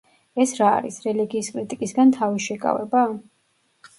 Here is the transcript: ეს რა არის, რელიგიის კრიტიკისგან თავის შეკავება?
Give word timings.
ეს 0.43 0.53
რა 0.59 0.69
არის, 0.77 0.95
რელიგიის 1.07 1.51
კრიტიკისგან 1.57 2.13
თავის 2.17 2.47
შეკავება? 2.49 3.03